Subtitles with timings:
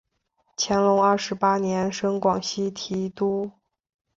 [0.57, 3.51] 乾隆二十八年升广西提督。